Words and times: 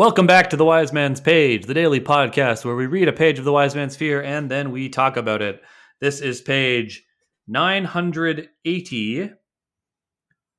Welcome 0.00 0.26
back 0.26 0.48
to 0.48 0.56
the 0.56 0.64
Wise 0.64 0.94
Man's 0.94 1.20
Page, 1.20 1.66
the 1.66 1.74
daily 1.74 2.00
podcast 2.00 2.64
where 2.64 2.74
we 2.74 2.86
read 2.86 3.06
a 3.06 3.12
page 3.12 3.38
of 3.38 3.44
the 3.44 3.52
Wise 3.52 3.74
Man's 3.74 3.96
Fear 3.96 4.22
and 4.22 4.50
then 4.50 4.70
we 4.70 4.88
talk 4.88 5.18
about 5.18 5.42
it. 5.42 5.60
This 6.00 6.22
is 6.22 6.40
page 6.40 7.04
980. 7.46 9.30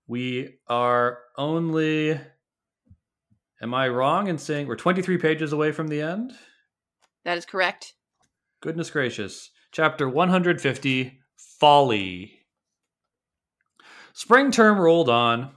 We 0.06 0.58
are 0.68 1.18
only, 1.40 2.20
am 3.60 3.74
I 3.74 3.88
wrong 3.88 4.28
in 4.28 4.38
saying 4.38 4.68
we're 4.68 4.76
23 4.76 5.18
pages 5.18 5.52
away 5.52 5.72
from 5.72 5.88
the 5.88 6.02
end? 6.04 6.34
That 7.26 7.40
is 7.40 7.46
correct. 7.48 7.96
Goodness 8.62 8.92
gracious. 8.92 9.50
Chapter 9.72 10.08
150 10.08 11.20
Folly. 11.60 12.34
Spring 14.14 14.52
term 14.52 14.78
rolled 14.78 15.10
on. 15.10 15.50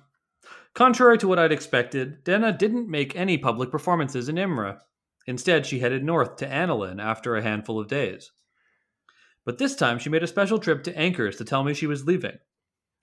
Contrary 0.75 1.17
to 1.19 1.29
what 1.29 1.39
I'd 1.39 1.53
expected, 1.53 2.25
Denna 2.25 2.53
didn't 2.53 2.89
make 2.89 3.15
any 3.15 3.39
public 3.39 3.71
performances 3.71 4.29
in 4.29 4.35
Imra. 4.35 4.81
Instead, 5.27 5.67
she 5.67 5.79
headed 5.79 6.03
north 6.03 6.37
to 6.37 6.47
Anilin 6.47 7.01
after 7.01 7.37
a 7.37 7.43
handful 7.43 7.79
of 7.79 7.89
days. 7.89 8.33
But 9.45 9.59
this 9.59 9.77
time, 9.77 9.99
she 9.99 10.09
made 10.09 10.25
a 10.25 10.27
special 10.27 10.59
trip 10.59 10.83
to 10.85 10.93
Anker's 10.93 11.37
to 11.37 11.45
tell 11.45 11.63
me 11.63 11.75
she 11.75 11.87
was 11.87 12.07
leaving. 12.07 12.39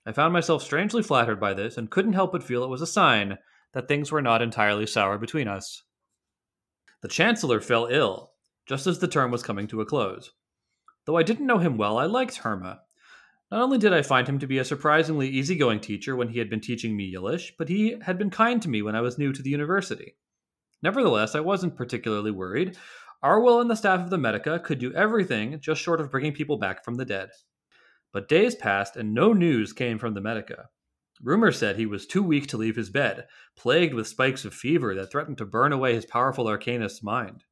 I 0.04 0.12
found 0.12 0.32
myself 0.32 0.62
strangely 0.62 1.02
flattered 1.02 1.40
by 1.40 1.54
this 1.54 1.78
and 1.78 1.90
couldn't 1.90 2.12
help 2.12 2.32
but 2.32 2.42
feel 2.42 2.62
it 2.62 2.70
was 2.70 2.82
a 2.82 2.86
sign 2.86 3.38
that 3.72 3.88
things 3.88 4.12
were 4.12 4.22
not 4.22 4.42
entirely 4.42 4.86
sour 4.86 5.16
between 5.16 5.48
us. 5.48 5.82
The 7.00 7.08
Chancellor 7.08 7.60
fell 7.60 7.86
ill, 7.90 8.32
just 8.66 8.86
as 8.86 8.98
the 8.98 9.08
term 9.08 9.30
was 9.30 9.42
coming 9.42 9.66
to 9.68 9.80
a 9.80 9.86
close. 9.86 10.32
Though 11.06 11.16
I 11.16 11.22
didn't 11.22 11.46
know 11.46 11.58
him 11.58 11.78
well, 11.78 11.98
I 11.98 12.04
liked 12.04 12.38
Herma. 12.38 12.80
Not 13.52 13.60
only 13.60 13.76
did 13.76 13.92
I 13.92 14.00
find 14.00 14.26
him 14.26 14.38
to 14.38 14.46
be 14.46 14.56
a 14.56 14.64
surprisingly 14.64 15.28
easygoing 15.28 15.80
teacher 15.80 16.16
when 16.16 16.28
he 16.28 16.38
had 16.38 16.48
been 16.48 16.62
teaching 16.62 16.96
me 16.96 17.12
Yllish, 17.12 17.52
but 17.58 17.68
he 17.68 17.96
had 18.00 18.16
been 18.16 18.30
kind 18.30 18.62
to 18.62 18.68
me 18.70 18.80
when 18.80 18.96
I 18.96 19.02
was 19.02 19.18
new 19.18 19.30
to 19.30 19.42
the 19.42 19.50
university. 19.50 20.16
Nevertheless, 20.82 21.34
I 21.34 21.40
wasn't 21.40 21.76
particularly 21.76 22.30
worried. 22.30 22.78
Arwyl 23.22 23.60
and 23.60 23.70
the 23.70 23.76
staff 23.76 24.00
of 24.00 24.08
the 24.08 24.16
Medica 24.16 24.58
could 24.58 24.78
do 24.78 24.94
everything 24.94 25.60
just 25.60 25.82
short 25.82 26.00
of 26.00 26.10
bringing 26.10 26.32
people 26.32 26.56
back 26.56 26.82
from 26.82 26.94
the 26.94 27.04
dead. 27.04 27.28
But 28.10 28.26
days 28.26 28.54
passed 28.54 28.96
and 28.96 29.12
no 29.12 29.34
news 29.34 29.74
came 29.74 29.98
from 29.98 30.14
the 30.14 30.22
Medica. 30.22 30.70
Rumor 31.22 31.52
said 31.52 31.76
he 31.76 31.84
was 31.84 32.06
too 32.06 32.22
weak 32.22 32.46
to 32.46 32.56
leave 32.56 32.76
his 32.76 32.88
bed, 32.88 33.26
plagued 33.54 33.92
with 33.92 34.08
spikes 34.08 34.46
of 34.46 34.54
fever 34.54 34.94
that 34.94 35.10
threatened 35.10 35.36
to 35.36 35.44
burn 35.44 35.72
away 35.72 35.94
his 35.94 36.06
powerful 36.06 36.48
arcanist's 36.48 37.02
mind. 37.02 37.44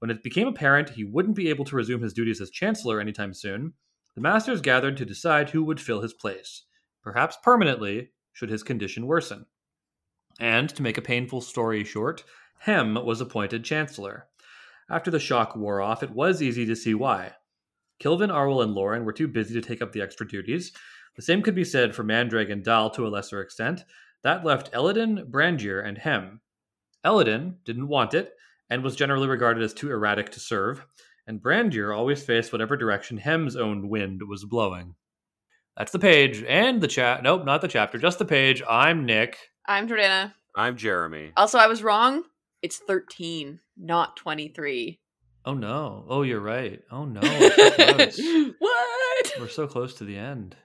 When 0.00 0.10
it 0.10 0.24
became 0.24 0.48
apparent 0.48 0.90
he 0.90 1.04
wouldn't 1.04 1.36
be 1.36 1.48
able 1.48 1.64
to 1.66 1.76
resume 1.76 2.02
his 2.02 2.12
duties 2.12 2.40
as 2.40 2.50
Chancellor 2.50 2.98
anytime 3.00 3.34
soon, 3.34 3.74
the 4.14 4.20
Masters 4.20 4.60
gathered 4.60 4.96
to 4.98 5.04
decide 5.04 5.50
who 5.50 5.64
would 5.64 5.80
fill 5.80 6.02
his 6.02 6.12
place, 6.12 6.64
perhaps 7.02 7.36
permanently, 7.42 8.10
should 8.32 8.50
his 8.50 8.62
condition 8.62 9.06
worsen. 9.06 9.46
And, 10.40 10.68
to 10.70 10.82
make 10.82 10.98
a 10.98 11.02
painful 11.02 11.40
story 11.40 11.84
short, 11.84 12.24
Hem 12.60 12.94
was 12.94 13.20
appointed 13.20 13.64
Chancellor. 13.64 14.28
After 14.88 15.10
the 15.10 15.18
shock 15.18 15.56
wore 15.56 15.80
off, 15.80 16.02
it 16.02 16.10
was 16.10 16.42
easy 16.42 16.66
to 16.66 16.76
see 16.76 16.94
why. 16.94 17.32
Kilvin, 18.00 18.30
Arwyl, 18.30 18.62
and 18.62 18.74
Lorren 18.74 19.04
were 19.04 19.12
too 19.12 19.28
busy 19.28 19.54
to 19.54 19.66
take 19.66 19.80
up 19.80 19.92
the 19.92 20.02
extra 20.02 20.26
duties. 20.26 20.72
The 21.16 21.22
same 21.22 21.42
could 21.42 21.54
be 21.54 21.64
said 21.64 21.94
for 21.94 22.04
Mandrag 22.04 22.50
and 22.50 22.64
Dal 22.64 22.90
to 22.90 23.06
a 23.06 23.08
lesser 23.08 23.40
extent. 23.40 23.84
That 24.22 24.44
left 24.44 24.70
Elodin, 24.72 25.26
Brandeur, 25.30 25.80
and 25.80 25.98
Hem. 25.98 26.40
Elodin 27.04 27.58
didn't 27.64 27.88
want 27.88 28.14
it, 28.14 28.34
and 28.70 28.82
was 28.82 28.96
generally 28.96 29.28
regarded 29.28 29.62
as 29.62 29.74
too 29.74 29.90
erratic 29.90 30.30
to 30.30 30.40
serve, 30.40 30.86
and 31.26 31.40
Brandeur 31.42 31.96
always 31.96 32.22
faced 32.22 32.52
whatever 32.52 32.76
direction 32.76 33.18
Hem's 33.18 33.56
own 33.56 33.88
wind 33.88 34.22
was 34.28 34.44
blowing. 34.44 34.94
That's 35.76 35.92
the 35.92 35.98
page 35.98 36.42
and 36.46 36.80
the 36.80 36.88
chat. 36.88 37.22
Nope, 37.22 37.44
not 37.44 37.60
the 37.60 37.68
chapter, 37.68 37.98
just 37.98 38.18
the 38.18 38.24
page. 38.24 38.62
I'm 38.68 39.06
Nick. 39.06 39.38
I'm 39.66 39.88
Jordana. 39.88 40.34
I'm 40.56 40.76
Jeremy. 40.76 41.32
Also, 41.36 41.58
I 41.58 41.66
was 41.66 41.82
wrong. 41.82 42.24
It's 42.60 42.78
13, 42.78 43.60
not 43.76 44.16
23. 44.16 45.00
Oh 45.44 45.54
no. 45.54 46.04
Oh, 46.08 46.22
you're 46.22 46.40
right. 46.40 46.80
Oh 46.90 47.04
no. 47.04 47.20
So, 48.10 48.54
what? 48.58 49.32
We're 49.40 49.48
so 49.48 49.66
close 49.66 49.94
to 49.94 50.04
the 50.04 50.16
end. 50.16 50.56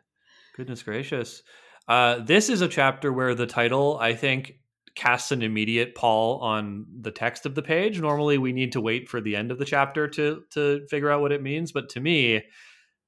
Goodness 0.55 0.83
gracious. 0.83 1.43
Uh, 1.87 2.19
this 2.19 2.49
is 2.49 2.61
a 2.61 2.67
chapter 2.67 3.13
where 3.13 3.33
the 3.33 3.45
title, 3.45 3.97
I 3.99 4.13
think, 4.13 4.55
casts 4.97 5.31
an 5.31 5.43
immediate 5.43 5.95
pall 5.95 6.39
on 6.39 6.85
the 7.01 7.11
text 7.11 7.45
of 7.45 7.55
the 7.55 7.61
page. 7.61 8.01
Normally, 8.01 8.37
we 8.37 8.51
need 8.51 8.73
to 8.73 8.81
wait 8.81 9.07
for 9.07 9.21
the 9.21 9.35
end 9.35 9.51
of 9.51 9.59
the 9.59 9.65
chapter 9.65 10.07
to 10.09 10.43
to 10.51 10.85
figure 10.89 11.11
out 11.11 11.21
what 11.21 11.31
it 11.31 11.43
means. 11.43 11.71
But 11.71 11.89
to 11.89 12.01
me, 12.01 12.43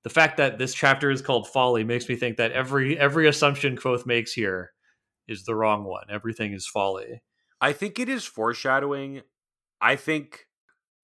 the 0.04 0.10
fact 0.10 0.38
that 0.38 0.58
this 0.58 0.74
chapter 0.74 1.10
is 1.12 1.22
called 1.22 1.50
Folly 1.50 1.84
makes 1.84 2.08
me 2.08 2.16
think 2.16 2.38
that 2.38 2.52
every 2.52 2.98
every 2.98 3.28
assumption 3.28 3.76
Kvothe 3.76 4.06
makes 4.06 4.32
here 4.32 4.72
is 5.28 5.44
the 5.44 5.56
wrong 5.56 5.84
one. 5.84 6.06
Everything 6.10 6.54
is 6.54 6.68
folly. 6.68 7.22
I 7.60 7.74
think 7.74 8.00
it 8.00 8.08
is 8.08 8.24
foreshadowing. 8.24 9.22
I 9.82 9.96
think 9.96 10.46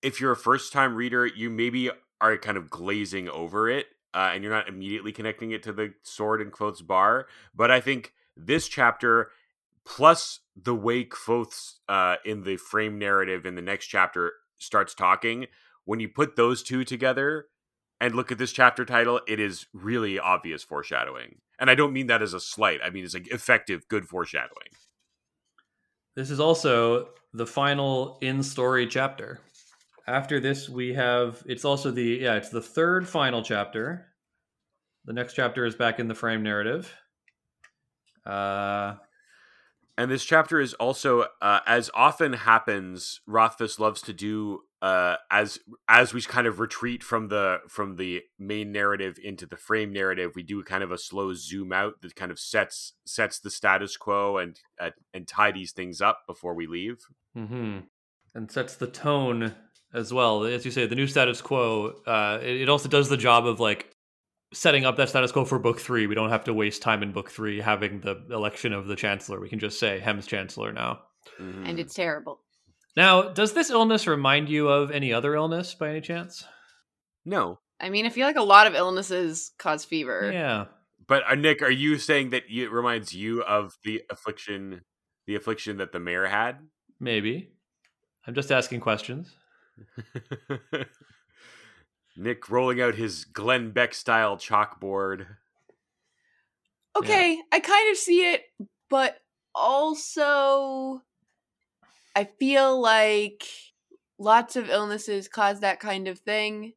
if 0.02 0.22
you're 0.22 0.32
a 0.32 0.38
first 0.38 0.72
time 0.72 0.96
reader, 0.96 1.26
you 1.26 1.50
maybe 1.50 1.90
are 2.22 2.38
kind 2.38 2.58
of 2.58 2.70
glazing 2.70 3.28
over 3.30 3.70
it. 3.70 3.88
Uh, 4.14 4.32
and 4.34 4.44
you're 4.44 4.54
not 4.54 4.70
immediately 4.70 5.12
connecting 5.12 5.52
it 5.52 5.62
to 5.64 5.74
the 5.74 5.94
sword 6.04 6.42
and 6.42 6.52
Kvothe's 6.52 6.82
bar. 6.82 7.28
But 7.54 7.70
I 7.70 7.82
think 7.82 8.14
this 8.38 8.70
chapter 8.70 9.32
plus 9.86 10.42
the 10.56 10.76
way 10.76 11.06
Kvothe's 11.06 11.80
uh, 11.88 12.16
in 12.26 12.44
the 12.44 12.58
frame 12.58 12.98
narrative 12.98 13.46
in 13.46 13.56
the 13.56 13.62
next 13.62 13.88
chapter 13.88 14.34
starts 14.58 14.94
talking, 14.94 15.48
when 15.86 16.00
you 16.00 16.10
put 16.10 16.36
those 16.36 16.64
two 16.64 16.84
together 16.84 17.46
and 18.02 18.16
look 18.16 18.32
at 18.32 18.38
this 18.38 18.52
chapter 18.52 18.84
title, 18.84 19.22
it 19.28 19.40
is 19.40 19.68
really 19.74 20.20
obvious 20.20 20.64
foreshadowing. 20.64 21.38
And 21.60 21.70
I 21.70 21.76
don't 21.76 21.94
mean 21.94 22.08
that 22.08 22.22
as 22.22 22.34
a 22.34 22.40
slight. 22.40 22.80
I 22.84 22.90
mean 22.90 23.06
it's 23.06 23.14
like 23.14 23.28
effective, 23.28 23.88
good 23.88 24.08
foreshadowing. 24.08 24.70
This 26.16 26.30
is 26.30 26.40
also 26.40 27.10
the 27.34 27.46
final 27.46 28.18
in 28.22 28.42
story 28.42 28.88
chapter. 28.88 29.40
After 30.08 30.40
this, 30.40 30.70
we 30.70 30.94
have 30.94 31.44
it's 31.46 31.66
also 31.66 31.92
the 31.92 32.20
yeah, 32.22 32.36
it's 32.36 32.50
the 32.50 32.62
third 32.62 33.08
final 33.08 33.42
chapter. 33.42 34.08
The 35.06 35.14
next 35.14 35.34
chapter 35.34 35.66
is 35.66 35.76
back 35.76 36.00
in 36.00 36.08
the 36.08 36.16
frame 36.16 36.44
narrative. 36.44 36.94
Uh 38.26 38.96
and 39.98 40.12
this 40.12 40.26
chapter 40.26 40.60
is 40.60 40.74
also, 40.74 41.26
uh, 41.42 41.60
as 41.66 41.90
often 41.94 42.34
happens, 42.34 43.22
Rothfuss 43.26 43.80
loves 43.80 44.02
to 44.04 44.14
do 44.14 44.62
uh, 44.82 45.16
as 45.32 45.58
as 45.88 46.14
we 46.14 46.22
kind 46.22 46.46
of 46.46 46.60
retreat 46.60 47.02
from 47.02 47.30
the 47.30 47.60
from 47.68 47.96
the 47.96 48.22
main 48.38 48.72
narrative 48.72 49.18
into 49.24 49.46
the 49.46 49.56
frame 49.56 49.94
narrative. 49.94 50.34
We 50.36 50.44
do 50.44 50.62
kind 50.64 50.84
of 50.84 50.92
a 50.92 50.98
slow 50.98 51.34
zoom 51.34 51.72
out 51.72 52.02
that 52.02 52.16
kind 52.16 52.30
of 52.30 52.40
sets 52.40 52.94
sets 53.06 53.40
the 53.40 53.50
status 53.50 53.96
quo 53.96 54.38
and 54.38 54.60
uh, 54.80 54.92
and 55.14 55.28
tidies 55.28 55.72
things 55.72 56.02
up 56.02 56.20
before 56.28 56.54
we 56.54 56.68
leave. 56.68 56.98
Mm-hmm. 57.36 57.80
And 58.36 58.52
sets 58.52 58.76
the 58.76 58.88
tone 58.88 59.56
as 59.94 60.14
well. 60.14 60.44
As 60.44 60.66
you 60.66 60.72
say, 60.72 60.86
the 60.86 60.96
new 60.96 61.08
status 61.08 61.42
quo. 61.42 61.94
Uh, 62.06 62.40
it, 62.42 62.62
it 62.62 62.70
also 62.70 62.90
does 62.90 63.08
the 63.08 63.18
job 63.18 63.48
of 63.48 63.62
like 63.62 63.95
setting 64.54 64.86
up 64.86 64.98
that 64.98 65.10
status 65.10 65.32
quo 65.32 65.46
for 65.46 65.60
book 65.60 65.80
three. 65.80 66.08
We 66.08 66.16
don't 66.16 66.30
have 66.30 66.46
to 66.46 66.54
waste 66.54 66.82
time 66.82 67.04
in 67.04 67.12
book 67.12 67.30
three 67.30 67.60
having 67.60 68.02
the 68.02 68.26
election 68.32 68.74
of 68.74 68.88
the 68.88 68.96
chancellor. 68.96 69.40
We 69.40 69.50
can 69.50 69.60
just 69.60 69.80
say 69.80 70.00
Hem's 70.00 70.28
chancellor 70.28 70.72
now. 70.72 71.00
Mm-hmm. 71.40 71.66
And 71.66 71.80
it's 71.80 71.94
terrible. 71.94 72.40
Now, 72.96 73.24
does 73.34 73.54
this 73.54 73.70
illness 73.70 74.08
remind 74.08 74.48
you 74.50 74.70
of 74.70 74.92
any 74.92 75.12
other 75.12 75.36
illness 75.36 75.74
by 75.74 75.90
any 75.90 76.02
chance? 76.02 76.46
No. 77.26 77.60
I 77.80 77.90
mean, 77.90 78.06
I 78.06 78.10
feel 78.10 78.26
like 78.26 78.38
a 78.38 78.44
lot 78.44 78.68
of 78.68 78.76
illnesses 78.76 79.52
cause 79.58 79.84
fever. 79.84 80.32
Yeah. 80.32 80.66
But 81.08 81.24
uh, 81.30 81.36
Nick, 81.36 81.62
are 81.62 81.72
you 81.72 81.98
saying 81.98 82.30
that 82.30 82.44
it 82.50 82.72
reminds 82.72 83.14
you 83.14 83.44
of 83.44 83.78
the 83.84 84.02
affliction, 84.10 84.82
the 85.28 85.36
affliction 85.36 85.78
that 85.78 85.92
the 85.92 86.00
mayor 86.00 86.26
had? 86.26 86.60
Maybe. 87.00 87.52
I'm 88.26 88.34
just 88.34 88.52
asking 88.52 88.80
questions. 88.80 89.36
Nick 92.18 92.50
rolling 92.50 92.82
out 92.82 92.96
his 92.96 93.26
Glenn 93.26 93.72
Beck 93.72 93.94
style 93.94 94.38
chalkboard. 94.38 95.26
Okay, 96.98 97.36
yeah. 97.36 97.42
I 97.52 97.60
kind 97.60 97.92
of 97.92 97.98
see 97.98 98.32
it, 98.32 98.44
but 98.90 99.18
also 99.54 101.02
I 102.16 102.24
feel 102.40 102.80
like 102.82 103.44
lots 104.18 104.56
of 104.56 104.70
illnesses 104.70 105.28
cause 105.28 105.60
that 105.60 105.80
kind 105.80 106.08
of 106.08 106.20
thing. 106.20 106.74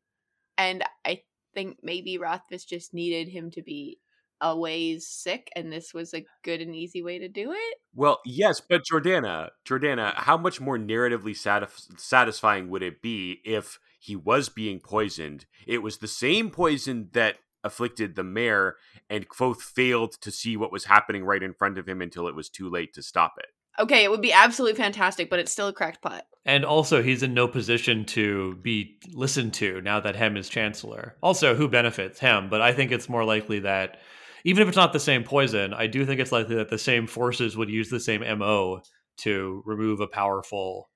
And 0.56 0.82
I 1.04 1.22
think 1.54 1.78
maybe 1.82 2.18
Rothfuss 2.18 2.64
just 2.64 2.92
needed 2.92 3.28
him 3.28 3.50
to 3.52 3.62
be 3.62 3.98
a 4.40 4.56
ways 4.56 5.06
sick, 5.08 5.50
and 5.56 5.72
this 5.72 5.92
was 5.92 6.14
a 6.14 6.24
good 6.44 6.60
and 6.60 6.74
easy 6.74 7.02
way 7.02 7.18
to 7.18 7.28
do 7.28 7.52
it. 7.52 7.74
Well, 7.94 8.20
yes, 8.24 8.60
but 8.60 8.82
Jordana, 8.84 9.50
Jordana, 9.66 10.14
how 10.14 10.36
much 10.36 10.60
more 10.60 10.78
narratively 10.78 11.32
satisf- 11.32 11.98
satisfying 11.98 12.70
would 12.70 12.82
it 12.82 13.02
be 13.02 13.40
if 13.44 13.80
he 13.98 14.16
was 14.16 14.48
being 14.48 14.80
poisoned? 14.80 15.46
It 15.66 15.82
was 15.82 15.98
the 15.98 16.08
same 16.08 16.50
poison 16.50 17.08
that 17.12 17.36
afflicted 17.64 18.14
the 18.14 18.22
mayor, 18.22 18.76
and 19.10 19.28
Kvothe 19.28 19.60
failed 19.60 20.12
to 20.20 20.30
see 20.30 20.56
what 20.56 20.72
was 20.72 20.84
happening 20.84 21.24
right 21.24 21.42
in 21.42 21.54
front 21.54 21.78
of 21.78 21.88
him 21.88 22.00
until 22.00 22.28
it 22.28 22.34
was 22.34 22.48
too 22.48 22.68
late 22.68 22.94
to 22.94 23.02
stop 23.02 23.34
it. 23.38 23.48
Okay, 23.80 24.02
it 24.02 24.10
would 24.10 24.22
be 24.22 24.32
absolutely 24.32 24.76
fantastic, 24.76 25.30
but 25.30 25.38
it's 25.38 25.52
still 25.52 25.68
a 25.68 25.72
cracked 25.72 26.02
pot. 26.02 26.24
And 26.44 26.64
also, 26.64 27.02
he's 27.02 27.22
in 27.22 27.34
no 27.34 27.46
position 27.46 28.04
to 28.06 28.56
be 28.56 28.98
listened 29.12 29.54
to 29.54 29.80
now 29.82 30.00
that 30.00 30.16
Hem 30.16 30.36
is 30.36 30.48
chancellor. 30.48 31.16
Also, 31.22 31.54
who 31.54 31.68
benefits 31.68 32.18
Hem? 32.18 32.48
But 32.48 32.60
I 32.60 32.72
think 32.72 32.90
it's 32.90 33.08
more 33.08 33.24
likely 33.24 33.60
that 33.60 34.00
even 34.44 34.62
if 34.62 34.68
it's 34.68 34.76
not 34.76 34.92
the 34.92 35.00
same 35.00 35.24
poison, 35.24 35.74
I 35.74 35.86
do 35.86 36.04
think 36.06 36.20
it's 36.20 36.32
likely 36.32 36.56
that 36.56 36.70
the 36.70 36.78
same 36.78 37.06
forces 37.06 37.56
would 37.56 37.68
use 37.68 37.90
the 37.90 38.00
same 38.00 38.22
MO 38.38 38.82
to 39.18 39.62
remove 39.66 40.00
a 40.00 40.06
powerful 40.06 40.88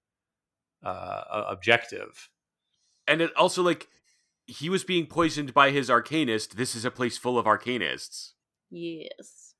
uh, 0.82 1.44
objective. 1.48 2.30
And 3.06 3.20
it 3.20 3.30
also 3.36 3.62
like 3.62 3.88
he 4.46 4.68
was 4.68 4.84
being 4.84 5.06
poisoned 5.06 5.54
by 5.54 5.70
his 5.70 5.88
arcanist. 5.88 6.50
This 6.50 6.74
is 6.74 6.84
a 6.84 6.90
place 6.90 7.16
full 7.18 7.38
of 7.38 7.46
arcanists. 7.46 8.32
Yes. 8.70 9.54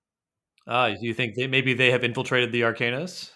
Ah, 0.66 0.88
do 0.88 0.96
you 1.00 1.14
think 1.14 1.34
they, 1.36 1.46
maybe 1.46 1.74
they 1.74 1.90
have 1.90 2.04
infiltrated 2.04 2.52
the 2.52 2.62
arcanists? 2.62 3.30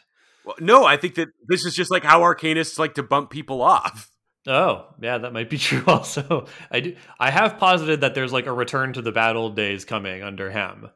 Well, 0.44 0.56
no, 0.60 0.84
I 0.84 0.96
think 0.96 1.16
that 1.16 1.28
this 1.48 1.64
is 1.66 1.74
just 1.74 1.90
like 1.90 2.04
how 2.04 2.20
arcanists 2.20 2.78
like 2.78 2.94
to 2.94 3.02
bump 3.02 3.30
people 3.30 3.62
off. 3.62 4.10
Oh, 4.46 4.86
yeah, 5.02 5.18
that 5.18 5.32
might 5.32 5.50
be 5.50 5.58
true. 5.68 5.82
Also, 5.88 6.46
I 6.70 6.80
do. 6.80 6.96
I 7.18 7.30
have 7.30 7.58
posited 7.58 8.00
that 8.02 8.14
there's 8.14 8.32
like 8.32 8.46
a 8.46 8.52
return 8.52 8.92
to 8.92 9.02
the 9.02 9.10
bad 9.12 9.34
old 9.34 9.56
days 9.56 9.84
coming 9.84 10.22
under 10.22 10.50
him. 10.50 10.88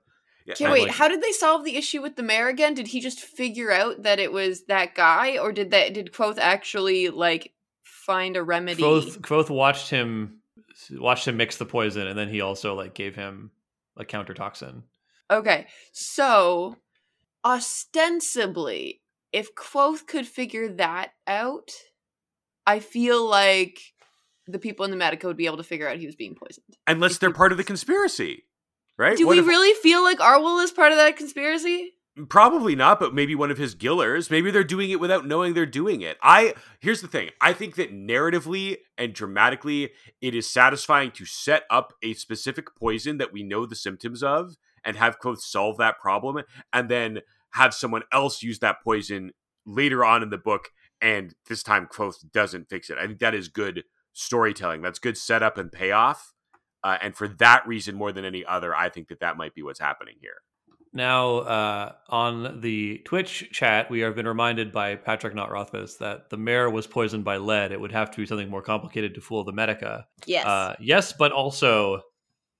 Yeah, 0.46 0.54
Okay, 0.54 0.70
wait. 0.70 0.82
like, 0.86 0.92
how 0.96 1.08
did 1.08 1.20
they 1.20 1.32
solve 1.32 1.64
the 1.64 1.76
issue 1.76 2.00
with 2.00 2.14
the 2.16 2.22
mayor 2.22 2.46
again? 2.48 2.74
Did 2.74 2.86
he 2.88 3.00
just 3.00 3.20
figure 3.20 3.72
out 3.72 4.04
that 4.04 4.20
it 4.20 4.32
was 4.32 4.64
that 4.66 4.94
guy, 4.94 5.36
or 5.36 5.50
did 5.52 5.72
that 5.72 5.94
did 5.94 6.12
Kvothe 6.12 6.38
actually 6.38 7.08
like 7.08 7.52
find 8.06 8.36
a 8.36 8.42
remedy? 8.42 8.82
Kvothe, 8.82 9.18
Kvothe 9.20 9.50
watched 9.50 9.90
him 9.90 10.40
watched 10.92 11.26
him 11.28 11.36
mix 11.36 11.56
the 11.56 11.66
poison, 11.66 12.06
and 12.06 12.18
then 12.18 12.28
he 12.28 12.40
also 12.40 12.74
like 12.74 12.94
gave 12.94 13.14
him 13.16 13.50
a 13.96 14.04
counter 14.04 14.34
toxin. 14.34 14.84
Okay, 15.30 15.66
so 15.92 16.76
ostensibly, 17.44 19.00
if 19.32 19.54
Kvothe 19.54 20.06
could 20.06 20.26
figure 20.26 20.68
that 20.74 21.10
out, 21.26 21.70
I 22.66 22.80
feel 22.80 23.24
like 23.28 23.78
the 24.46 24.58
people 24.58 24.84
in 24.84 24.90
the 24.90 24.96
Medica 24.96 25.26
would 25.26 25.36
be 25.36 25.46
able 25.46 25.56
to 25.58 25.62
figure 25.62 25.88
out 25.88 25.96
he 25.98 26.06
was 26.06 26.16
being 26.16 26.34
poisoned. 26.34 26.76
unless 26.86 27.18
they're 27.18 27.32
part 27.32 27.52
of 27.52 27.58
the 27.58 27.64
conspiracy, 27.64 28.44
right? 28.98 29.16
Do 29.16 29.26
What 29.26 29.34
we 29.34 29.40
if- 29.40 29.46
really 29.46 29.74
feel 29.80 30.02
like 30.02 30.18
Arwyl 30.18 30.62
is 30.62 30.72
part 30.72 30.92
of 30.92 30.98
that 30.98 31.16
conspiracy? 31.16 31.94
Probably 32.28 32.74
not, 32.74 32.98
but 32.98 33.14
maybe 33.14 33.34
one 33.36 33.52
of 33.52 33.58
his 33.58 33.76
gillers. 33.76 34.30
Maybe 34.30 34.50
they're 34.50 34.64
doing 34.64 34.90
it 34.90 34.98
without 34.98 35.26
knowing 35.26 35.54
they're 35.54 35.64
doing 35.64 36.02
it. 36.02 36.18
I 36.20 36.54
here's 36.80 37.00
the 37.00 37.08
thing. 37.08 37.30
I 37.40 37.52
think 37.52 37.76
that 37.76 37.92
narratively 37.94 38.78
and 38.98 39.14
dramatically, 39.14 39.90
it 40.20 40.34
is 40.34 40.50
satisfying 40.50 41.12
to 41.12 41.24
set 41.24 41.64
up 41.70 41.94
a 42.02 42.14
specific 42.14 42.74
poison 42.76 43.18
that 43.18 43.32
we 43.32 43.44
know 43.44 43.64
the 43.64 43.76
symptoms 43.76 44.22
of 44.24 44.56
and 44.84 44.96
have 44.96 45.20
Kvothe 45.20 45.38
solve 45.38 45.76
that 45.78 45.98
problem, 45.98 46.42
and 46.72 46.88
then 46.88 47.20
have 47.52 47.74
someone 47.74 48.02
else 48.12 48.42
use 48.42 48.58
that 48.58 48.82
poison 48.82 49.30
later 49.64 50.04
on 50.04 50.22
in 50.22 50.30
the 50.30 50.38
book, 50.38 50.70
and 51.00 51.34
this 51.48 51.62
time 51.62 51.86
Kvothe 51.86 52.32
doesn't 52.32 52.68
fix 52.68 52.90
it. 52.90 52.98
I 52.98 53.06
think 53.06 53.20
that 53.20 53.34
is 53.34 53.48
good 53.48 53.84
storytelling. 54.12 54.82
That's 54.82 54.98
good 54.98 55.16
setup 55.16 55.58
and 55.58 55.70
payoff. 55.70 56.32
Uh, 56.82 56.98
and 57.00 57.14
for 57.14 57.28
that 57.28 57.66
reason, 57.68 57.94
more 57.94 58.10
than 58.10 58.24
any 58.24 58.44
other, 58.44 58.74
I 58.74 58.88
think 58.88 59.08
that 59.08 59.20
that 59.20 59.36
might 59.36 59.54
be 59.54 59.62
what's 59.62 59.80
happening 59.80 60.16
here. 60.20 60.42
Now, 60.92 61.38
uh, 61.38 61.92
on 62.08 62.60
the 62.60 62.98
Twitch 63.04 63.48
chat, 63.52 63.90
we 63.90 64.00
have 64.00 64.16
been 64.16 64.26
reminded 64.26 64.72
by 64.72 64.96
Patrick 64.96 65.36
Not 65.36 65.50
Rothfuss 65.50 65.96
that 65.96 66.30
the 66.30 66.36
mayor 66.36 66.68
was 66.68 66.86
poisoned 66.88 67.24
by 67.24 67.36
lead. 67.36 67.70
It 67.70 67.80
would 67.80 67.92
have 67.92 68.10
to 68.10 68.16
be 68.16 68.26
something 68.26 68.50
more 68.50 68.62
complicated 68.62 69.14
to 69.14 69.20
fool 69.20 69.44
the 69.44 69.52
Medica. 69.52 70.06
Yes. 70.26 70.44
Uh, 70.46 70.74
yes, 70.80 71.12
but 71.12 71.30
also, 71.30 72.02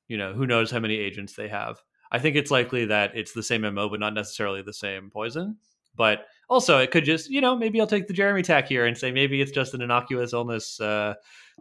you 0.06 0.16
know, 0.16 0.32
who 0.32 0.46
knows 0.46 0.70
how 0.70 0.78
many 0.78 0.96
agents 0.96 1.32
they 1.34 1.48
have. 1.48 1.82
I 2.12 2.20
think 2.20 2.36
it's 2.36 2.52
likely 2.52 2.84
that 2.86 3.16
it's 3.16 3.32
the 3.32 3.42
same 3.42 3.62
MO, 3.62 3.88
but 3.88 4.00
not 4.00 4.14
necessarily 4.14 4.62
the 4.62 4.72
same 4.72 5.10
poison. 5.10 5.56
But 5.96 6.26
also, 6.48 6.78
it 6.78 6.92
could 6.92 7.04
just, 7.04 7.30
you 7.30 7.40
know, 7.40 7.56
maybe 7.56 7.80
I'll 7.80 7.86
take 7.86 8.06
the 8.06 8.14
Jeremy 8.14 8.42
tack 8.42 8.68
here 8.68 8.86
and 8.86 8.96
say 8.96 9.10
maybe 9.10 9.40
it's 9.40 9.52
just 9.52 9.74
an 9.74 9.82
innocuous 9.82 10.32
illness. 10.32 10.80
Uh, 10.80 11.14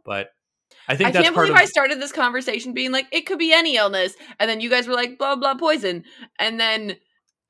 but 0.05 0.29
I 0.87 0.95
think 0.95 1.09
I 1.09 1.11
that's 1.11 1.23
can't 1.23 1.35
part 1.35 1.47
believe 1.47 1.57
of. 1.57 1.61
I 1.61 1.65
started 1.65 2.01
this 2.01 2.11
conversation 2.11 2.73
being 2.73 2.91
like, 2.91 3.07
it 3.11 3.25
could 3.25 3.39
be 3.39 3.53
any 3.53 3.77
illness, 3.77 4.15
and 4.39 4.49
then 4.49 4.59
you 4.59 4.69
guys 4.69 4.87
were 4.87 4.95
like, 4.95 5.17
blah 5.17 5.35
blah 5.35 5.55
poison, 5.55 6.03
and 6.39 6.59
then 6.59 6.97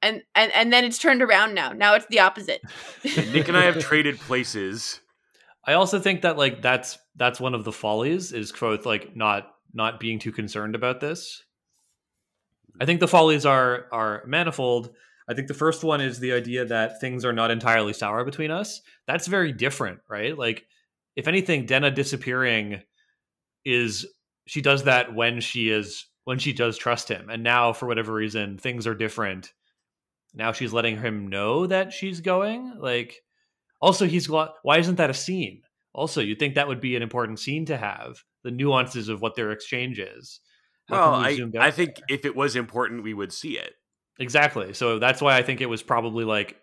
and 0.02 0.24
and 0.36 0.52
and 0.54 0.74
then 0.74 0.84
it's 0.86 0.98
turned 0.98 1.22
around 1.22 1.54
now. 1.54 1.72
Now 1.72 1.96
it's 1.96 2.06
the 2.08 2.20
opposite. 2.20 2.62
Nick 3.04 3.48
and 3.48 3.58
I 3.58 3.66
have 3.66 3.80
traded 3.80 4.20
places. 4.20 5.00
I 5.66 5.74
also 5.74 6.00
think 6.00 6.22
that 6.22 6.38
like 6.38 6.62
that's 6.62 6.98
that's 7.16 7.40
one 7.40 7.54
of 7.54 7.64
the 7.64 7.72
follies 7.72 8.32
is 8.32 8.52
Kvothe 8.52 8.86
like 8.86 9.16
not 9.16 9.48
not 9.74 10.00
being 10.00 10.20
too 10.20 10.32
concerned 10.32 10.76
about 10.76 11.00
this. 11.00 11.44
I 12.82 12.86
think 12.86 13.00
the 13.00 13.08
follies 13.08 13.46
are 13.46 13.86
are 13.92 14.24
manifold. 14.26 14.92
I 15.28 15.34
think 15.34 15.48
the 15.48 15.54
first 15.54 15.84
one 15.84 16.02
is 16.02 16.20
the 16.20 16.34
idea 16.34 16.66
that 16.66 17.00
things 17.00 17.24
are 17.24 17.34
not 17.34 17.52
entirely 17.52 17.94
sour 17.94 18.24
between 18.24 18.50
us. 18.50 18.82
That's 19.06 19.28
very 19.28 19.52
different, 19.52 20.00
right? 20.10 20.36
Like 20.38 20.66
if 21.16 21.28
anything, 21.28 21.66
Denna 21.66 21.92
disappearing 21.92 22.82
is 23.66 24.06
she 24.48 24.62
does 24.62 24.84
that 24.84 25.14
when 25.14 25.42
she 25.42 25.70
is 25.70 26.06
when 26.26 26.40
she 26.40 26.54
does 26.54 26.78
trust 26.78 27.10
him. 27.10 27.30
And 27.30 27.44
now 27.44 27.74
for 27.74 27.88
whatever 27.88 28.14
reason, 28.14 28.58
things 28.58 28.86
are 28.88 28.96
different. 28.96 29.54
Now 30.34 30.52
she's 30.52 30.74
letting 30.74 30.98
him 31.00 31.28
know 31.28 31.68
that 31.68 31.92
she's 31.94 32.22
going. 32.22 32.76
Like 32.80 33.22
also 33.82 34.06
he's 34.06 34.30
why 34.30 34.78
isn't 34.78 34.96
that 34.96 35.10
a 35.10 35.14
scene? 35.16 35.62
Also, 35.94 36.22
you'd 36.22 36.40
think 36.40 36.56
that 36.56 36.68
would 36.68 36.82
be 36.82 36.96
an 36.96 37.02
important 37.02 37.40
scene 37.40 37.66
to 37.66 37.78
have 37.78 38.24
the 38.44 38.52
nuances 38.52 39.10
of 39.10 39.22
what 39.22 39.36
their 39.36 39.52
exchange 39.52 40.00
is. 40.00 40.40
Well, 40.88 41.20
we 41.20 41.52
I, 41.58 41.68
I 41.68 41.72
think 41.72 41.96
there? 41.96 42.06
if 42.10 42.26
it 42.26 42.36
was 42.36 42.56
important, 42.56 43.04
we 43.04 43.14
would 43.14 43.34
see 43.34 43.58
it. 43.58 43.74
exactly. 44.20 44.74
So 44.74 45.00
that's 45.00 45.22
why 45.22 45.38
I 45.38 45.44
think 45.44 45.62
it 45.62 45.70
was 45.70 45.84
probably 45.84 46.26
like 46.26 46.58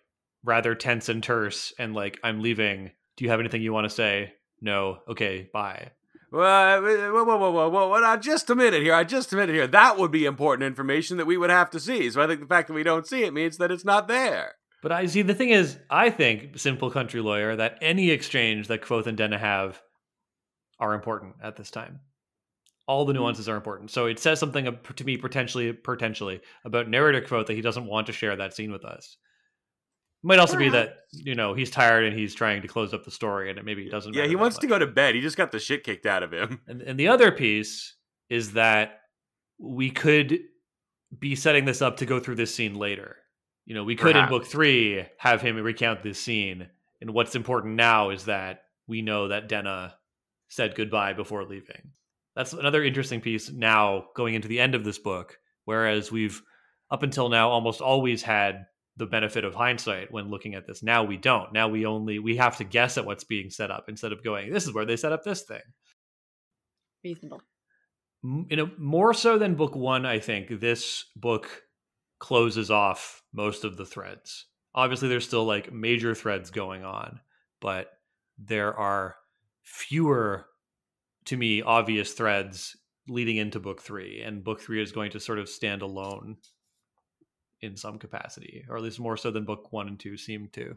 rather 0.45 0.75
tense 0.75 1.09
and 1.09 1.23
terse 1.23 1.73
and 1.79 1.95
like 1.95 2.21
I'm 2.23 2.41
leaving. 2.41 2.93
Do 3.17 3.25
you 3.25 3.31
have 3.31 3.41
anything 3.41 3.63
you 3.63 3.73
want 3.73 3.85
to 3.85 3.95
say? 3.95 4.35
No. 4.61 4.99
Okay, 5.09 5.49
bye. 5.53 5.91
Well, 6.33 6.79
uh, 6.79 6.81
whoa, 7.13 7.25
whoa, 7.25 7.37
whoa, 7.37 7.51
whoa, 7.51 7.69
whoa, 7.69 7.89
whoa, 7.89 8.17
just 8.17 8.51
a 8.51 8.55
minute 8.55 8.83
here. 8.83 8.95
I 8.95 9.05
just 9.05 9.33
a 9.33 9.37
minute 9.37 9.55
here. 9.55 9.67
That 9.67 9.99
would 9.99 10.11
be 10.11 10.25
important 10.25 10.67
information 10.67 11.19
that 11.19 11.27
we 11.27 11.37
would 11.37 11.51
have 11.51 11.71
to 11.71 11.81
see. 11.81 12.11
So 12.11 12.21
I 12.21 12.27
think 12.27 12.41
the 12.41 12.47
fact 12.47 12.69
that 12.69 12.75
we 12.75 12.83
don't 12.83 13.07
see 13.07 13.23
it 13.23 13.33
means 13.33 13.59
that 13.59 13.71
it's 13.71 13.85
not 13.85 14.09
there. 14.09 14.55
But 14.83 14.93
I 14.93 15.07
see 15.07 15.23
the 15.23 15.35
thing 15.35 15.51
is, 15.51 15.79
I 15.89 16.11
think, 16.11 16.59
simple 16.59 16.91
country 16.91 17.21
lawyer, 17.21 17.57
that 17.57 17.79
any 17.81 18.11
exchange 18.11 18.69
that 18.69 18.83
Kvothe 18.83 19.07
and 19.07 19.17
Denna 19.17 19.39
have 19.39 19.81
are 20.79 20.95
important 20.95 21.37
at 21.43 21.57
this 21.57 21.71
time. 21.71 22.01
All 22.87 23.05
the 23.05 23.13
hmm. 23.13 23.21
nuances 23.21 23.49
are 23.49 23.57
important. 23.57 23.91
So 23.91 24.07
it 24.07 24.19
says 24.19 24.39
something 24.39 24.69
uh, 24.69 24.73
to 24.97 25.05
me 25.05 25.17
potentially 25.17 25.73
potentially 25.73 26.41
about 26.65 26.89
narrator 26.89 27.21
Kvothe 27.21 27.47
that 27.47 27.55
he 27.55 27.63
doesn't 27.63 27.87
want 27.87 28.07
to 28.09 28.13
share 28.13 28.37
that 28.37 28.55
scene 28.55 28.73
with 28.73 28.85
us. 28.85 29.17
Might 30.27 30.41
also 30.41 30.57
be 30.57 30.69
that 30.71 30.97
you 31.13 31.37
know 31.37 31.55
he's 31.55 31.71
tired 31.71 32.05
and 32.05 32.19
he's 32.19 32.35
trying 32.35 32.63
to 32.63 32.69
close 32.69 32.93
up 32.93 33.05
the 33.05 33.13
story, 33.13 33.49
and 33.49 33.61
it 33.61 33.65
maybe 33.65 33.89
doesn't. 33.89 34.13
Yeah, 34.13 34.25
he 34.25 34.31
that 34.31 34.39
wants 34.39 34.59
to 34.59 34.67
go 34.67 34.77
to 34.77 34.87
bed. 34.87 35.15
He 35.15 35.21
just 35.21 35.37
got 35.37 35.53
the 35.53 35.61
shit 35.61 35.85
kicked 35.85 36.05
out 36.05 36.25
of 36.25 36.33
him. 36.33 36.61
And, 36.67 36.83
and 36.83 36.99
the 36.99 37.07
other 37.07 37.31
piece 37.31 37.95
is 38.29 38.55
that 38.55 39.03
we 39.59 39.89
could 39.89 40.41
be 41.17 41.37
setting 41.37 41.65
this 41.65 41.81
up 41.81 41.99
to 41.99 42.07
go 42.07 42.19
through 42.19 42.35
this 42.35 42.53
scene 42.53 42.75
later. 42.75 43.19
You 43.67 43.77
know, 43.77 43.85
we 43.85 43.95
could 43.95 44.15
Perhaps. 44.15 44.33
in 44.33 44.39
book 44.39 44.49
three 44.49 45.07
have 45.19 45.41
him 45.41 45.57
recount 45.57 46.03
this 46.03 46.19
scene. 46.19 46.67
And 47.01 47.11
what's 47.11 47.37
important 47.37 47.77
now 47.77 48.11
is 48.11 48.25
that 48.25 48.63
we 48.89 49.03
know 49.03 49.29
that 49.29 49.49
Denna 49.49 49.95
said 50.49 50.75
goodbye 50.75 51.13
before 51.13 51.45
leaving. 51.45 51.93
That's 52.35 52.53
another 52.53 52.83
interesting 52.83 53.21
piece 53.21 53.51
now 53.53 54.07
going 54.17 54.35
into 54.35 54.49
the 54.49 54.59
end 54.59 54.75
of 54.75 54.83
this 54.83 54.99
book. 54.99 55.39
Whereas 55.67 56.11
we've 56.11 56.43
up 56.91 57.05
until 57.05 57.29
now 57.29 57.51
almost 57.51 57.81
always 57.81 58.23
had 58.23 58.67
the 58.97 59.07
benefit 59.07 59.45
of 59.45 59.55
hindsight 59.55 60.11
when 60.11 60.31
looking 60.31 60.55
at 60.55 60.67
this. 60.67 60.83
Now 60.83 61.05
we 61.05 61.17
don't. 61.17 61.53
Now 61.53 61.69
we 61.69 61.85
only 61.85 62.19
we 62.19 62.37
have 62.37 62.57
to 62.59 62.65
guess 62.65 62.97
at 62.97 63.05
what's 63.05 63.25
being 63.25 63.51
set 63.51 63.71
up 63.71 63.87
instead 63.89 64.13
of 64.13 64.25
going, 64.25 64.53
this 64.53 64.67
is 64.67 64.73
where 64.73 64.87
they 64.87 64.97
set 64.97 65.13
up 65.13 65.23
this 65.23 65.43
thing. 65.43 65.61
Reasonable. 67.05 67.43
In 68.49 68.59
a, 68.59 68.67
more 68.79 69.15
so 69.15 69.39
than 69.39 69.55
book 69.55 69.77
one, 69.77 70.05
I 70.05 70.19
think 70.19 70.61
this 70.61 71.05
book 71.15 71.63
closes 72.19 72.71
off 72.71 73.23
most 73.33 73.65
of 73.65 73.77
the 73.77 73.87
threads. 73.87 74.47
Obviously, 74.75 75.09
there's 75.09 75.27
still 75.27 75.45
like 75.45 75.73
major 75.73 76.15
threads 76.15 76.51
going 76.51 76.85
on, 76.85 77.21
but 77.61 77.91
there 78.39 78.75
are 78.75 79.17
fewer, 79.63 80.47
to 81.27 81.37
me, 81.37 81.63
obvious 81.63 82.13
threads 82.13 82.77
leading 83.09 83.37
into 83.37 83.61
book 83.61 83.81
three, 83.81 84.23
and 84.23 84.43
book 84.43 84.61
three 84.61 84.83
is 84.83 84.93
going 84.93 85.13
to 85.13 85.21
sort 85.21 85.39
of 85.39 85.49
stand 85.49 85.83
alone 85.83 86.37
in 87.61 87.77
some 87.77 87.99
capacity, 87.99 88.65
or 88.69 88.77
at 88.77 88.83
least 88.83 89.01
more 89.01 89.17
so 89.17 89.31
than 89.31 89.45
book 89.45 89.73
one 89.73 89.89
and 89.89 89.99
two 89.99 90.17
seem 90.17 90.49
to. 90.53 90.77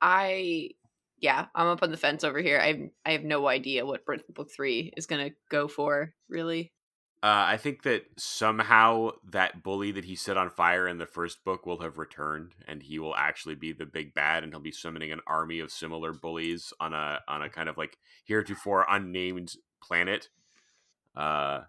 I 0.00 0.70
yeah, 1.18 1.46
I'm 1.54 1.68
up 1.68 1.82
on 1.82 1.90
the 1.90 1.96
fence 1.96 2.24
over 2.24 2.40
here. 2.40 2.60
I 2.60 2.66
have, 2.68 2.80
I 3.06 3.12
have 3.12 3.24
no 3.24 3.48
idea 3.48 3.86
what 3.86 4.04
book 4.06 4.50
three 4.54 4.92
is 4.96 5.06
gonna 5.06 5.30
go 5.48 5.66
for. 5.68 6.14
Really, 6.28 6.72
Uh, 7.22 7.44
I 7.48 7.56
think 7.56 7.82
that 7.82 8.04
somehow 8.18 9.10
that 9.32 9.62
bully 9.62 9.90
that 9.92 10.04
he 10.04 10.14
set 10.14 10.36
on 10.36 10.50
fire 10.50 10.86
in 10.86 10.98
the 10.98 11.06
first 11.06 11.42
book 11.44 11.66
will 11.66 11.80
have 11.80 11.98
returned, 11.98 12.54
and 12.68 12.82
he 12.82 12.98
will 12.98 13.16
actually 13.16 13.54
be 13.56 13.72
the 13.72 13.86
big 13.86 14.14
bad, 14.14 14.44
and 14.44 14.52
he'll 14.52 14.60
be 14.60 14.70
summoning 14.70 15.10
an 15.10 15.22
army 15.26 15.58
of 15.58 15.72
similar 15.72 16.12
bullies 16.12 16.72
on 16.78 16.92
a 16.94 17.20
on 17.26 17.42
a 17.42 17.48
kind 17.48 17.68
of 17.68 17.76
like 17.78 17.98
heretofore 18.24 18.86
unnamed 18.88 19.56
planet. 19.82 20.28
Uh, 21.16 21.62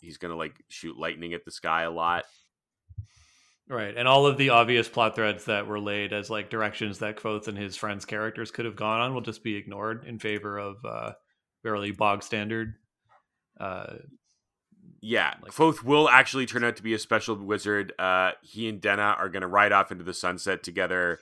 he's 0.00 0.18
gonna 0.18 0.36
like 0.36 0.54
shoot 0.68 0.96
lightning 0.98 1.34
at 1.34 1.44
the 1.44 1.50
sky 1.50 1.82
a 1.82 1.90
lot. 1.90 2.24
Right, 3.68 3.96
and 3.96 4.08
all 4.08 4.26
of 4.26 4.36
the 4.36 4.50
obvious 4.50 4.88
plot 4.88 5.14
threads 5.14 5.44
that 5.44 5.68
were 5.68 5.78
laid 5.78 6.12
as 6.12 6.28
like 6.28 6.50
directions 6.50 6.98
that 6.98 7.16
Kvothe 7.16 7.46
and 7.46 7.56
his 7.56 7.76
friends' 7.76 8.04
characters 8.04 8.50
could 8.50 8.64
have 8.64 8.74
gone 8.74 9.00
on 9.00 9.14
will 9.14 9.20
just 9.20 9.44
be 9.44 9.54
ignored 9.54 10.04
in 10.06 10.18
favor 10.18 10.58
of 10.58 10.84
uh, 10.84 11.12
fairly 11.62 11.92
bog 11.92 12.24
standard 12.24 12.74
uh, 13.60 13.94
Yeah, 15.00 15.34
Like- 15.40 15.52
Kvothe 15.52 15.84
will 15.84 16.08
actually 16.08 16.46
turn 16.46 16.64
out 16.64 16.76
to 16.76 16.82
be 16.82 16.94
a 16.94 16.98
special 16.98 17.36
wizard. 17.36 17.92
Uh, 17.96 18.32
he 18.42 18.68
and 18.68 18.80
Denna 18.80 19.14
are 19.16 19.28
going 19.28 19.42
to 19.42 19.46
ride 19.46 19.70
off 19.70 19.92
into 19.92 20.02
the 20.02 20.14
sunset 20.14 20.64
together. 20.64 21.20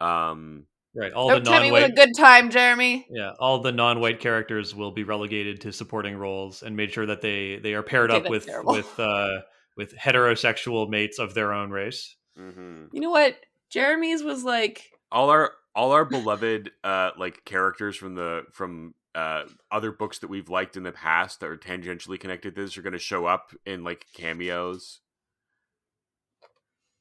Um, 0.00 0.64
Right. 0.96 1.12
All 1.12 1.28
Don't 1.28 1.44
the 1.44 1.50
tempt 1.50 1.64
me 1.66 1.72
with 1.72 1.90
a 1.90 1.94
good 1.94 2.16
time, 2.16 2.48
Jeremy. 2.50 3.06
yeah, 3.10 3.32
all 3.38 3.58
the 3.60 3.72
non-white 3.72 4.18
characters 4.20 4.74
will 4.74 4.92
be 4.92 5.04
relegated 5.04 5.60
to 5.62 5.72
supporting 5.72 6.16
roles 6.16 6.62
and 6.62 6.74
made 6.76 6.90
sure 6.92 7.04
that 7.06 7.20
they 7.20 7.56
they 7.58 7.74
are 7.74 7.82
paired 7.82 8.10
Okay, 8.10 8.24
up 8.24 8.30
with 8.30 8.46
terrible. 8.46 8.72
with 8.72 8.98
uh 8.98 9.40
with 9.76 9.94
heterosexual 9.94 10.88
mates 10.88 11.18
of 11.18 11.34
their 11.34 11.52
own 11.52 11.70
race. 11.70 12.16
mhm. 12.38 12.88
You 12.92 13.00
know 13.02 13.10
what? 13.10 13.36
Jeremy's 13.68 14.22
was 14.22 14.42
like 14.44 14.90
All 15.12 15.28
our 15.28 15.52
all 15.74 15.92
our 15.92 16.06
beloved 16.06 16.70
uh, 16.82 17.10
like 17.18 17.44
characters 17.44 17.94
from 17.96 18.14
the 18.14 18.44
from 18.52 18.94
uh, 19.14 19.44
other 19.70 19.92
books 19.92 20.18
that 20.20 20.28
we've 20.28 20.48
liked 20.48 20.76
in 20.78 20.82
the 20.82 20.92
past 20.92 21.40
that 21.40 21.48
are 21.50 21.56
tangentially 21.58 22.18
connected 22.18 22.54
to 22.54 22.62
this 22.62 22.78
are 22.78 22.82
going 22.82 22.92
to 22.94 22.98
show 22.98 23.26
up 23.26 23.52
in 23.66 23.84
like 23.84 24.06
cameos. 24.14 25.00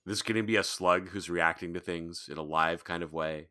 This 0.05 0.17
is 0.17 0.21
going 0.21 0.35
to 0.37 0.43
be 0.43 0.55
a 0.57 0.63
slug 0.63 1.09
who's 1.09 1.29
reacting 1.29 1.73
to 1.73 1.79
things 1.79 2.27
in 2.29 2.37
a 2.37 2.43
live 2.43 2.83
kind 2.83 3.01
of 3.03 3.11
way. 3.13 3.47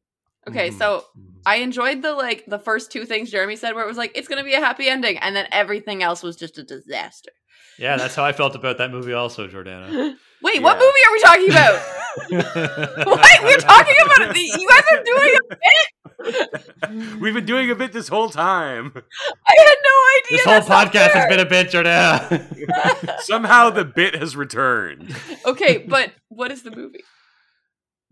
Okay, 0.49 0.71
Mhm. 0.71 0.79
so 0.79 1.05
Mhm. 1.19 1.33
I 1.47 1.57
enjoyed 1.57 2.03
the 2.03 2.13
like 2.13 2.45
the 2.47 2.59
first 2.59 2.91
two 2.93 3.05
things 3.05 3.31
Jeremy 3.31 3.57
said 3.57 3.75
where 3.75 3.85
it 3.85 3.89
was 3.89 3.97
like 3.99 4.13
it's 4.15 4.29
gonna 4.29 4.45
be 4.45 4.55
a 4.55 4.61
happy 4.61 4.89
ending, 4.89 5.19
and 5.19 5.35
then 5.37 5.47
everything 5.53 6.03
else 6.03 6.23
was 6.23 6.37
just 6.37 6.59
a 6.59 6.63
disaster. 6.65 7.31
yeah, 7.79 7.97
that's 7.97 8.15
how 8.15 8.25
I 8.25 8.33
felt 8.33 8.55
about 8.55 8.79
that 8.79 8.91
movie 8.93 9.13
also, 9.13 9.49
Jordana. 9.49 10.15
Wait, 10.43 10.63
what 10.63 10.77
movie 10.79 11.05
are 11.07 11.13
we 11.13 11.21
talking 11.21 11.51
about? 11.51 11.81
what? 13.07 13.43
We're 13.43 13.57
talking 13.59 13.95
about 14.05 14.37
it. 14.37 14.61
You 14.61 14.69
guys 14.69 14.83
are 14.93 15.03
doing 15.03 15.35
a 15.37 15.57
bit. 15.57 15.61
We've 17.21 17.35
been 17.35 17.47
doing 17.47 17.71
a 17.71 17.75
bit 17.75 17.93
this 17.93 18.09
whole 18.09 18.29
time. 18.29 18.93
I 18.95 19.55
had 19.59 19.77
no 19.85 19.97
idea. 20.19 20.39
this 20.39 20.45
whole 20.45 20.61
podcast 20.77 21.11
has 21.13 21.29
been 21.29 21.41
a 21.41 21.45
bit, 21.47 21.71
Jordana. 21.71 23.21
Somehow 23.23 23.71
the 23.71 23.85
bit 23.85 24.15
has 24.17 24.37
returned. 24.37 25.15
okay, 25.47 25.79
but 25.79 26.13
what 26.29 26.51
is 26.53 26.63
the 26.63 26.71
movie? 26.71 27.03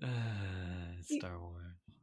Uh, 0.02 0.06
Star 1.02 1.38
Wars. 1.38 1.51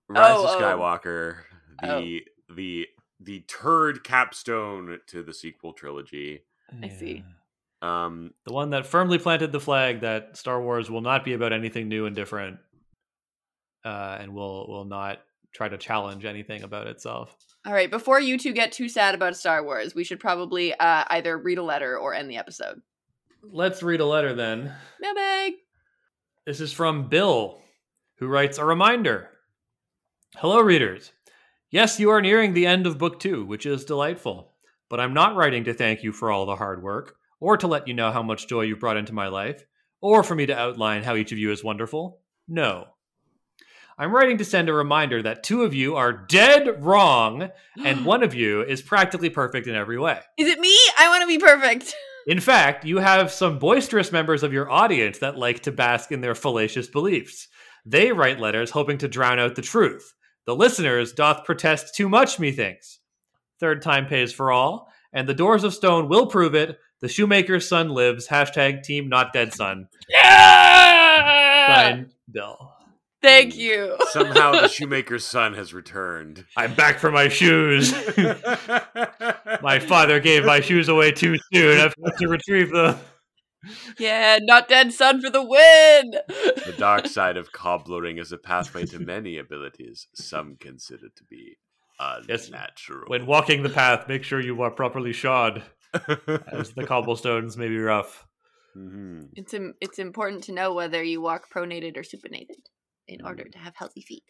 Rise 0.10 0.36
Oh, 0.38 0.44
of 0.46 0.50
oh. 0.50 0.64
Skywalker, 0.64 1.38
the 1.82 2.22
the 2.54 2.88
the 3.20 3.42
turd 3.42 4.04
capstone 4.04 5.00
to 5.08 5.22
the 5.24 5.34
sequel 5.34 5.74
trilogy. 5.74 6.42
I 6.82 6.90
see. 6.90 7.24
Um, 7.82 8.34
The 8.46 8.54
one 8.54 8.72
that 8.72 8.86
firmly 8.86 9.20
planted 9.20 9.52
the 9.52 9.60
flag 9.60 10.02
that 10.02 10.36
Star 10.36 10.62
Wars 10.62 10.90
will 10.90 11.02
not 11.02 11.24
be 11.24 11.34
about 11.34 11.54
anything 11.54 11.88
new 11.88 12.06
and 12.06 12.16
different, 12.16 12.58
uh, 13.86 14.18
and 14.20 14.34
will 14.34 14.68
will 14.68 14.86
not 14.86 15.20
try 15.54 15.70
to 15.70 15.78
challenge 15.78 16.26
anything 16.26 16.64
about 16.64 16.88
itself. 16.88 17.36
All 17.66 17.74
right, 17.74 17.90
before 17.90 18.20
you 18.20 18.38
two 18.38 18.54
get 18.54 18.72
too 18.72 18.90
sad 18.90 19.16
about 19.16 19.36
Star 19.36 19.64
Wars, 19.64 19.94
we 19.96 20.04
should 20.04 20.20
probably 20.20 20.74
uh, 20.74 21.04
either 21.08 21.38
read 21.38 21.58
a 21.58 21.64
letter 21.64 21.98
or 21.98 22.14
end 22.14 22.30
the 22.30 22.38
episode. 22.38 22.82
Let's 23.44 23.82
read 23.84 24.00
a 24.02 24.06
letter 24.06 24.34
then. 24.34 24.74
Mailbag. 25.00 25.54
This 26.46 26.62
is 26.62 26.74
from 26.74 27.10
Bill, 27.10 27.62
who 28.18 28.28
writes 28.28 28.58
a 28.58 28.66
reminder. 28.66 29.30
Hello, 30.38 30.62
readers. 30.62 31.12
Yes, 31.72 32.00
you 32.00 32.12
are 32.12 32.22
nearing 32.22 32.54
the 32.54 32.68
end 32.68 32.86
of 32.86 33.00
book 33.00 33.20
two, 33.20 33.44
which 33.46 33.66
is 33.66 33.84
delightful. 33.84 34.54
But 34.88 35.00
I'm 35.00 35.14
not 35.14 35.36
writing 35.36 35.64
to 35.66 35.74
thank 35.74 36.04
you 36.04 36.14
for 36.14 36.32
all 36.32 36.46
the 36.46 36.56
hard 36.56 36.84
work, 36.84 37.16
or 37.40 37.58
to 37.58 37.68
let 37.68 37.88
you 37.88 37.96
know 37.96 38.12
how 38.12 38.22
much 38.22 38.48
joy 38.48 38.62
you've 38.62 38.80
brought 38.80 38.96
into 38.96 39.12
my 39.12 39.28
life, 39.28 39.66
or 40.02 40.24
for 40.24 40.36
me 40.36 40.46
to 40.46 40.58
outline 40.58 41.04
how 41.04 41.16
each 41.16 41.32
of 41.32 41.40
you 41.40 41.52
is 41.52 41.64
wonderful. 41.64 42.22
No. 42.48 42.86
I'm 43.98 44.16
writing 44.16 44.38
to 44.38 44.46
send 44.46 44.70
a 44.70 44.74
reminder 44.74 45.22
that 45.24 45.44
two 45.44 45.64
of 45.64 45.74
you 45.74 45.96
are 45.96 46.14
dead 46.14 46.86
wrong, 46.86 47.50
and 47.84 48.06
one 48.06 48.24
of 48.24 48.36
you 48.36 48.62
is 48.62 48.84
practically 48.84 49.32
perfect 49.32 49.68
in 49.68 49.76
every 49.76 49.98
way. 49.98 50.22
Is 50.38 50.48
it 50.48 50.60
me? 50.60 50.78
I 50.98 51.10
want 51.10 51.24
to 51.24 51.28
be 51.28 51.40
perfect. 51.40 51.94
In 52.28 52.40
fact, 52.40 52.86
you 52.86 53.00
have 53.00 53.32
some 53.32 53.58
boisterous 53.58 54.12
members 54.12 54.44
of 54.44 54.54
your 54.54 54.70
audience 54.70 55.18
that 55.20 55.40
like 55.40 55.62
to 55.64 55.72
bask 55.72 56.12
in 56.12 56.22
their 56.22 56.36
fallacious 56.36 56.88
beliefs. 56.88 57.48
They 57.86 58.12
write 58.12 58.40
letters 58.40 58.70
hoping 58.70 59.00
to 59.00 59.08
drown 59.08 59.40
out 59.40 59.56
the 59.56 59.64
truth. 59.64 60.14
The 60.50 60.56
listeners 60.56 61.14
doth 61.14 61.46
protest 61.46 61.94
too 61.94 62.10
much, 62.10 62.40
methinks. 62.40 62.98
Third 63.60 63.84
time 63.84 64.08
pays 64.08 64.34
for 64.34 64.52
all, 64.52 64.92
and 65.14 65.30
the 65.30 65.36
doors 65.36 65.64
of 65.64 65.76
stone 65.76 66.10
will 66.10 66.26
prove 66.26 66.56
it. 66.56 66.80
The 67.02 67.08
shoemaker's 67.08 67.70
son 67.70 67.90
lives. 67.90 68.28
Hashtag 68.28 68.82
team 68.82 69.10
not 69.10 69.32
dead 69.32 69.54
son. 69.54 69.90
Yeah! 70.10 71.68
Signed, 71.68 72.16
Bill. 72.32 72.74
Thank 73.22 73.58
you. 73.58 73.96
somehow 74.10 74.54
the 74.54 74.70
shoemaker's 74.70 75.24
son 75.24 75.54
has 75.54 75.72
returned. 75.72 76.44
I'm 76.58 76.74
back 76.74 76.98
for 76.98 77.12
my 77.12 77.28
shoes. 77.30 77.94
my 79.62 79.78
father 79.78 80.20
gave 80.20 80.46
my 80.46 80.62
shoes 80.62 80.90
away 80.90 81.12
too 81.12 81.38
soon. 81.54 81.80
I've 81.80 81.96
got 81.96 82.18
to 82.18 82.28
retrieve 82.28 82.72
them. 82.72 82.98
Yeah, 83.98 84.40
not 84.42 84.68
dead 84.70 84.94
son 84.94 85.22
for 85.22 85.30
the 85.30 85.44
win. 85.44 86.12
the 86.66 86.76
dark 86.78 87.08
side 87.08 87.36
of 87.38 87.52
cobbling 87.52 88.18
is 88.18 88.32
a 88.32 88.38
pathway 88.38 88.86
to 88.88 89.00
many 89.00 89.38
abilities 89.38 90.08
some 90.14 90.56
consider 90.60 91.08
to 91.16 91.24
be 91.30 91.58
Yes, 92.30 92.48
unnatural. 92.48 93.04
When 93.10 93.26
walking 93.26 93.62
the 93.64 93.70
path, 93.70 94.08
make 94.08 94.24
sure 94.24 94.40
you 94.40 94.62
are 94.62 94.72
properly 94.72 95.12
shod, 95.12 95.64
as 95.94 96.72
the 96.72 96.86
cobblestones 96.88 97.58
may 97.58 97.68
be 97.68 97.78
rough. 97.78 98.26
Mhm. 98.78 99.30
It's 99.34 99.54
Im- 99.54 99.74
it's 99.82 100.00
important 100.00 100.44
to 100.46 100.54
know 100.54 100.74
whether 100.74 101.04
you 101.04 101.20
walk 101.22 101.50
pronated 101.54 101.98
or 101.98 102.04
supinated 102.04 102.62
in 103.08 103.22
order 103.26 103.44
Mm. 103.44 103.52
to 103.54 103.58
have 103.58 103.76
healthy 103.76 104.02
feet. 104.02 104.24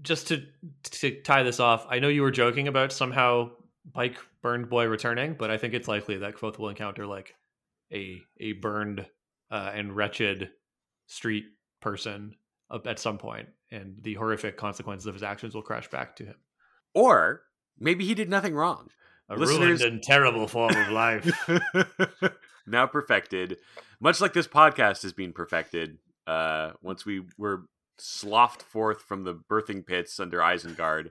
Just 0.00 0.28
to 0.28 0.46
to 0.84 1.20
tie 1.22 1.42
this 1.42 1.60
off, 1.60 1.84
I 1.90 1.98
know 1.98 2.08
you 2.08 2.22
were 2.22 2.30
joking 2.30 2.68
about 2.68 2.92
somehow 2.92 3.50
Pike 3.92 4.16
burned 4.42 4.70
boy 4.70 4.86
returning, 4.86 5.34
but 5.34 5.50
I 5.50 5.58
think 5.58 5.74
it's 5.74 5.88
likely 5.88 6.16
that 6.18 6.36
Kvothe 6.36 6.58
will 6.58 6.68
encounter 6.70 7.04
like 7.06 7.34
a 7.92 8.22
a 8.38 8.52
burned 8.54 9.06
uh, 9.50 9.70
and 9.74 9.94
wretched 9.94 10.50
street 11.06 11.44
person 11.80 12.34
at 12.86 12.98
some 12.98 13.18
point, 13.18 13.48
and 13.70 13.96
the 14.00 14.14
horrific 14.14 14.56
consequences 14.56 15.06
of 15.06 15.14
his 15.14 15.22
actions 15.22 15.54
will 15.54 15.62
crash 15.62 15.88
back 15.90 16.16
to 16.16 16.24
him. 16.24 16.36
Or 16.94 17.42
maybe 17.78 18.04
he 18.04 18.14
did 18.14 18.30
nothing 18.30 18.54
wrong. 18.54 18.88
A 19.28 19.36
Listeners- 19.36 19.80
ruined 19.80 19.94
and 19.94 20.02
terrible 20.02 20.48
form 20.48 20.74
of 20.74 20.88
life. 20.88 21.30
now 22.66 22.86
perfected, 22.86 23.58
much 24.00 24.20
like 24.20 24.32
this 24.32 24.48
podcast 24.48 25.02
has 25.02 25.12
been 25.12 25.32
perfected. 25.32 25.98
Uh, 26.26 26.72
once 26.82 27.04
we 27.04 27.22
were 27.36 27.64
sloughed 27.98 28.62
forth 28.62 29.02
from 29.02 29.24
the 29.24 29.34
birthing 29.34 29.86
pits 29.86 30.18
under 30.18 30.38
Isengard. 30.38 31.10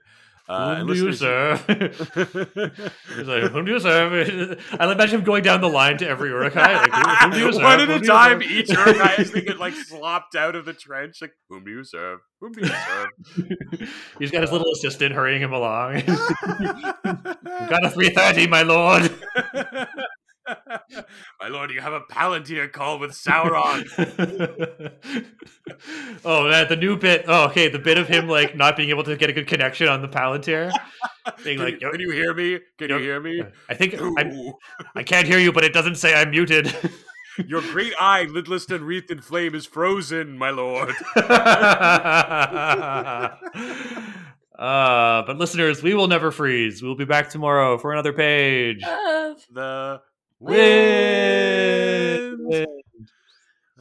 Uh, 0.51 0.75
Whom 0.75 0.87
do 0.87 0.93
you 0.95 1.13
serve? 1.13 1.65
He's 1.67 3.27
like, 3.27 3.43
whom 3.51 3.63
do 3.63 3.71
you 3.71 3.79
serve? 3.79 4.59
I 4.79 4.91
imagine 4.91 5.19
him 5.19 5.25
going 5.25 5.43
down 5.43 5.61
the 5.61 5.69
line 5.69 5.97
to 5.99 6.07
every 6.07 6.29
Uruk-hai. 6.29 6.73
Like, 6.73 6.91
who, 6.91 7.09
whom 7.09 7.31
do 7.31 7.39
you 7.39 7.53
serve? 7.53 7.63
One 7.63 7.79
at 7.79 7.89
a 7.89 7.99
time, 8.05 8.43
each 8.43 8.69
Uruk-hai 8.69 9.15
as 9.17 9.31
they 9.31 9.41
get 9.41 9.59
like 9.59 9.73
slopped 9.73 10.35
out 10.35 10.55
of 10.57 10.65
the 10.65 10.73
trench. 10.73 11.19
Like, 11.21 11.31
whom 11.49 11.63
do 11.63 11.71
you 11.71 11.85
serve? 11.85 12.19
Whom 12.41 12.51
do 12.51 12.61
you 12.61 12.67
serve? 12.67 13.89
He's 14.19 14.31
got 14.31 14.41
his 14.41 14.51
little 14.51 14.69
assistant 14.73 15.15
hurrying 15.15 15.41
him 15.41 15.53
along. 15.53 16.01
got 16.05 17.85
a 17.85 17.89
330, 17.89 18.47
my 18.47 18.63
lord. 18.63 19.09
My 21.39 21.47
lord, 21.47 21.71
you 21.71 21.81
have 21.81 21.93
a 21.93 22.01
Palantir 22.01 22.71
call 22.71 22.99
with 22.99 23.11
Sauron. 23.11 23.87
oh, 26.25 26.49
man, 26.49 26.67
the 26.69 26.75
new 26.75 26.97
bit. 26.97 27.25
Oh, 27.27 27.45
okay, 27.45 27.69
the 27.69 27.79
bit 27.79 27.97
of 27.97 28.07
him 28.07 28.27
like 28.27 28.55
not 28.55 28.77
being 28.77 28.89
able 28.89 29.03
to 29.03 29.15
get 29.15 29.29
a 29.29 29.33
good 29.33 29.47
connection 29.47 29.87
on 29.87 30.01
the 30.01 30.07
Palantir. 30.07 30.71
Being 31.43 31.57
can, 31.57 31.65
like, 31.65 31.81
you, 31.81 31.91
can 31.91 31.99
you 31.99 32.11
hear 32.11 32.33
me? 32.33 32.59
Can 32.77 32.89
you 32.89 32.97
hear 32.97 33.19
me? 33.19 33.43
I 33.69 33.73
think 33.73 33.99
I'm, 33.99 34.53
I 34.95 35.03
can't 35.03 35.27
hear 35.27 35.39
you, 35.39 35.51
but 35.51 35.63
it 35.63 35.73
doesn't 35.73 35.95
say 35.95 36.13
I'm 36.13 36.31
muted. 36.31 36.73
Your 37.47 37.61
great 37.61 37.93
eye, 37.99 38.25
lidless 38.25 38.69
and 38.69 38.83
wreathed 38.83 39.09
in 39.09 39.21
flame, 39.21 39.55
is 39.55 39.65
frozen, 39.65 40.37
my 40.37 40.49
lord. 40.49 40.93
uh, 41.15 43.29
but 44.57 45.37
listeners, 45.37 45.81
we 45.81 45.93
will 45.93 46.07
never 46.07 46.31
freeze. 46.31 46.83
We'll 46.83 46.95
be 46.95 47.05
back 47.05 47.29
tomorrow 47.29 47.77
for 47.77 47.93
another 47.93 48.13
page. 48.13 48.83
Uh, 48.83 49.33
The 49.49 50.01
Win! 50.41 50.57